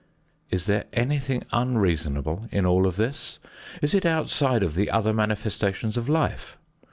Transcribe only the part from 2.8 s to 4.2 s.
of this? Is it